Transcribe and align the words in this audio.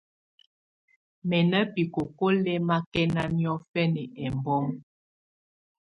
Mɛ́ 1.27 1.41
ná 1.51 1.59
bikókó 1.73 2.27
lɛ́mákɛ́ná 2.43 3.23
niɔ̀fɛ́ná 3.37 4.01
ɛmbɔ́ma. 4.25 4.79